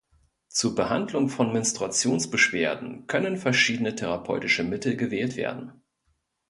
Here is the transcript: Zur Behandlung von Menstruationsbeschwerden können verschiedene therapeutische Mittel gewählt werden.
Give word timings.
Zur 0.47 0.73
Behandlung 0.73 1.29
von 1.29 1.53
Menstruationsbeschwerden 1.53 3.05
können 3.05 3.37
verschiedene 3.37 3.93
therapeutische 3.93 4.63
Mittel 4.63 4.95
gewählt 4.97 5.35
werden. 5.35 5.83